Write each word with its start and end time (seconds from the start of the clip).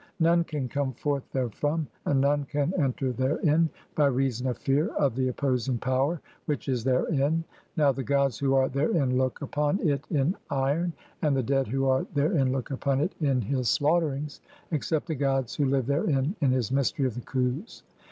None 0.19 0.43
can 0.43 0.67
come 0.67 0.93
forth 0.93 1.21
therefrom 1.31 1.85
and 2.07 2.19
none 2.21 2.45
"can 2.45 2.73
enter 2.73 3.11
therein 3.11 3.69
(3) 3.69 3.69
by 3.95 4.07
reason 4.07 4.47
of 4.47 4.57
fear 4.57 4.87
of 4.95 5.13
the 5.13 5.27
opposing 5.27 5.77
power 5.77 6.19
"which 6.47 6.67
is 6.67 6.83
therein— 6.83 7.43
now 7.77 7.91
the 7.91 8.01
gods 8.01 8.39
who 8.39 8.55
are 8.55 8.67
therein 8.67 9.15
look 9.15 9.43
upon 9.43 9.79
"it 9.87 10.03
in 10.09 10.35
iron(?) 10.49 10.93
and 11.21 11.35
(4) 11.35 11.35
the 11.35 11.43
dead 11.43 11.67
who 11.67 11.85
are 11.85 12.07
therein 12.15 12.51
look 12.51 12.71
upon 12.71 12.99
it 12.99 13.13
"in 13.21 13.41
his 13.41 13.69
slaughterings— 13.69 14.41
except 14.71 15.05
the 15.05 15.13
gods 15.13 15.53
who 15.53 15.65
live 15.65 15.85
therein 15.85 16.35
in 16.41 16.49
his 16.49 16.71
"mystery 16.71 17.05
(5) 17.07 17.09
of 17.09 17.13
the 17.21 17.27
Khus. 17.31 17.83